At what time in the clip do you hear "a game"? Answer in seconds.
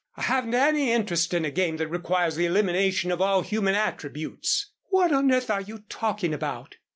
1.45-1.77